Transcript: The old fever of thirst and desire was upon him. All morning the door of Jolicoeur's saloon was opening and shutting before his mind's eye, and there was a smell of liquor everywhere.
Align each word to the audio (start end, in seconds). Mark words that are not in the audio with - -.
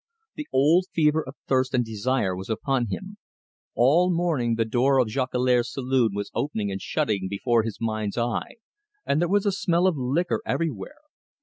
The 0.33 0.47
old 0.51 0.87
fever 0.95 1.21
of 1.27 1.35
thirst 1.45 1.75
and 1.75 1.85
desire 1.85 2.35
was 2.35 2.49
upon 2.49 2.87
him. 2.87 3.17
All 3.75 4.09
morning 4.11 4.55
the 4.55 4.65
door 4.65 4.97
of 4.97 5.09
Jolicoeur's 5.09 5.71
saloon 5.71 6.15
was 6.15 6.31
opening 6.33 6.71
and 6.71 6.81
shutting 6.81 7.27
before 7.29 7.61
his 7.61 7.77
mind's 7.79 8.17
eye, 8.17 8.55
and 9.05 9.21
there 9.21 9.29
was 9.29 9.45
a 9.45 9.51
smell 9.51 9.85
of 9.85 9.95
liquor 9.97 10.41
everywhere. 10.43 10.97